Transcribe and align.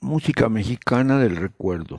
música 0.00 0.48
mexicana 0.48 1.18
del 1.18 1.36
recuerdo. 1.36 1.98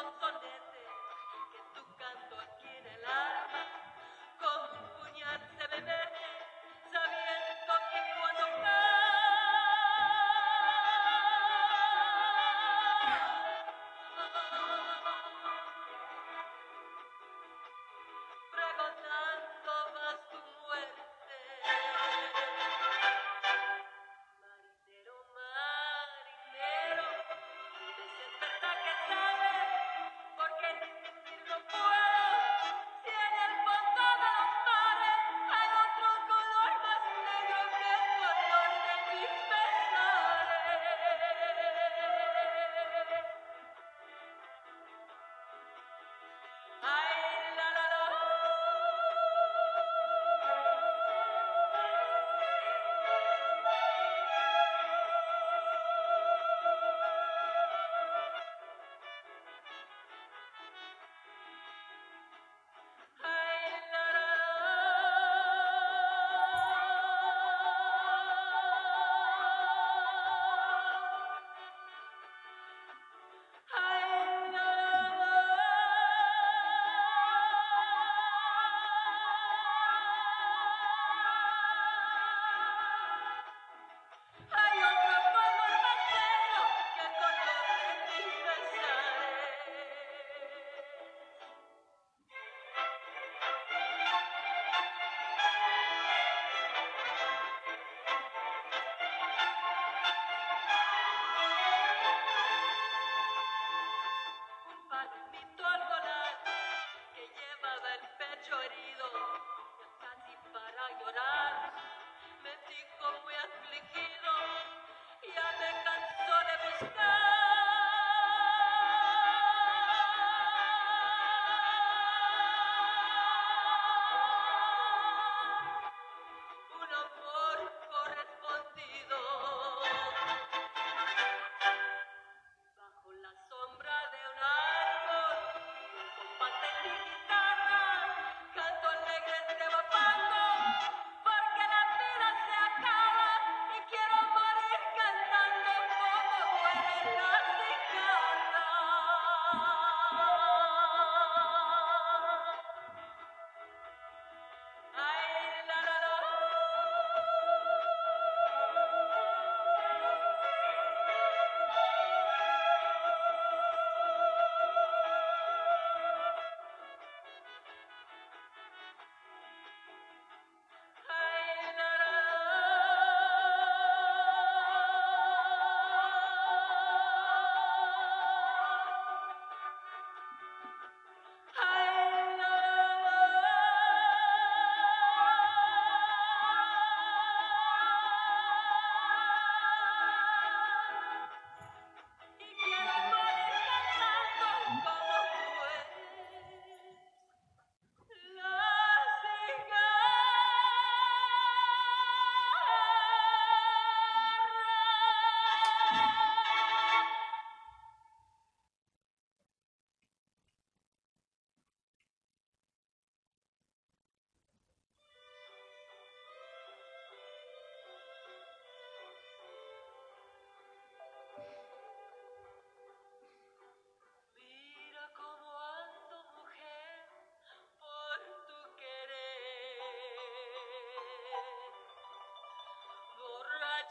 Antonella. 0.00 0.69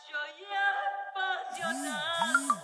yo 0.07 0.19
ya 0.49 0.65
apasionado. 1.09 2.58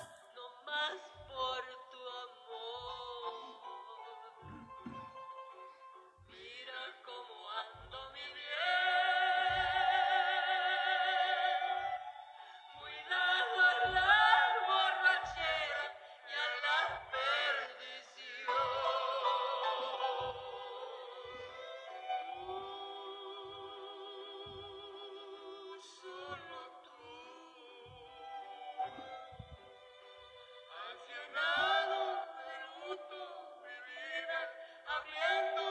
cumpliendo. 35.05 35.64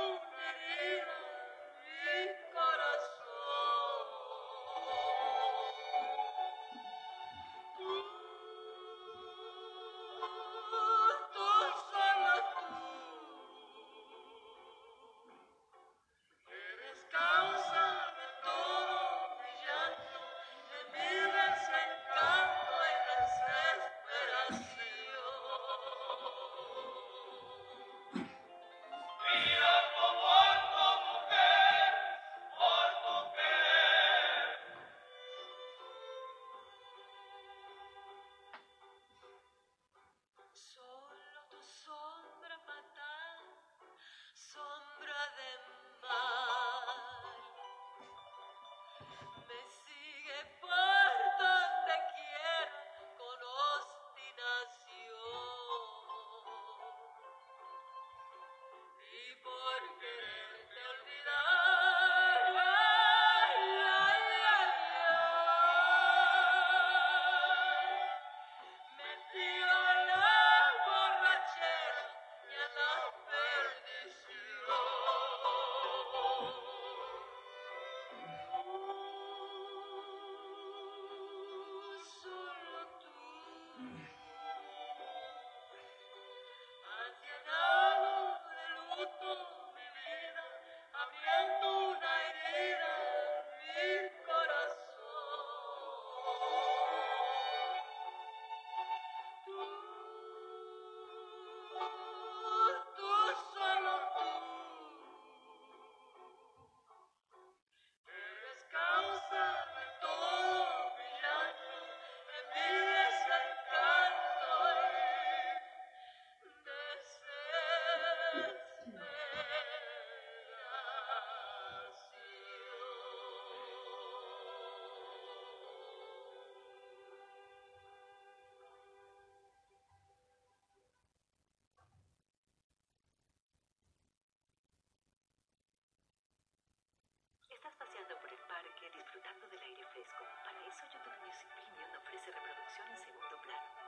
disfrutando 139.14 139.46
del 139.46 139.62
aire 139.62 139.84
fresco. 139.92 140.24
Para 140.42 140.58
eso 140.66 140.82
YouTube 140.90 141.14
Music 141.22 141.46
Premium 141.54 142.02
ofrece 142.02 142.32
reproducción 142.32 142.86
en 142.90 142.98
segundo 142.98 143.36
plano. 143.46 143.83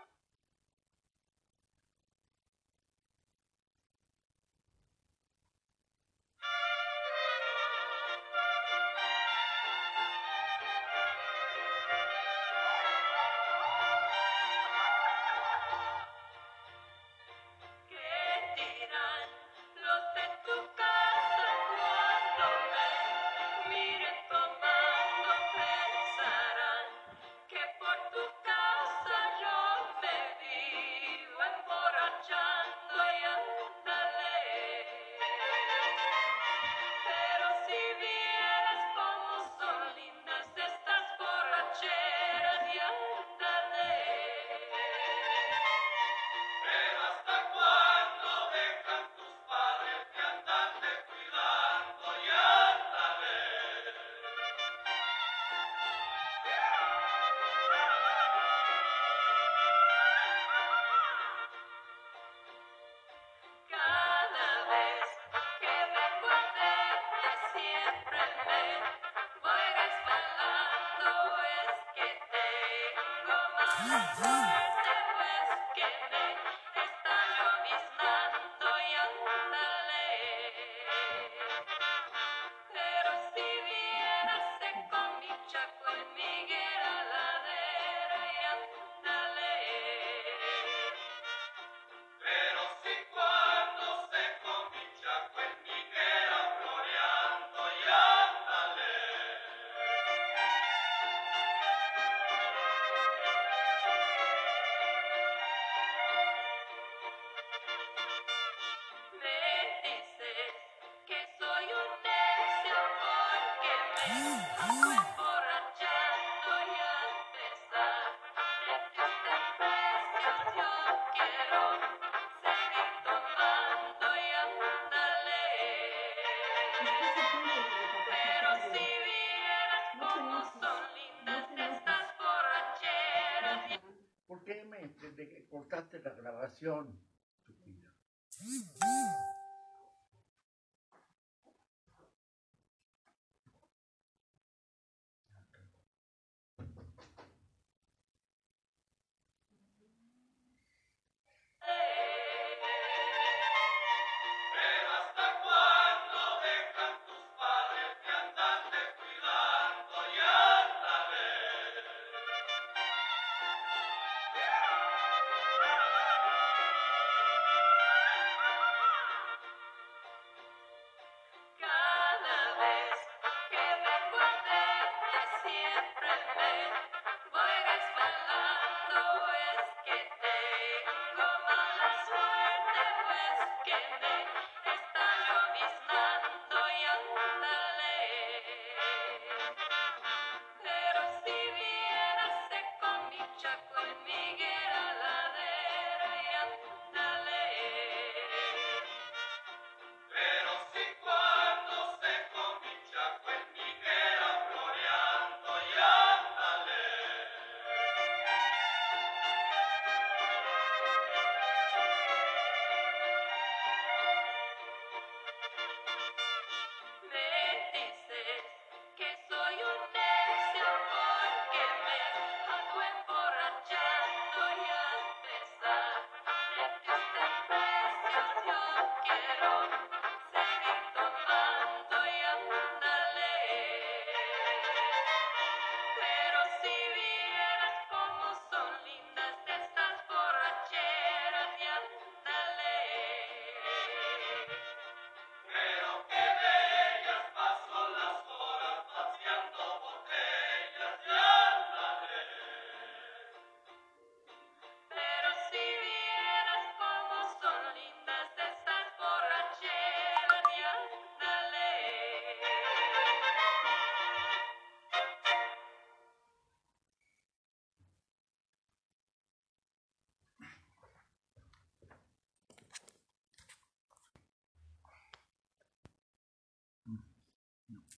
Cortaste 135.69 136.01
la 136.01 136.11
grabación. 136.11 136.99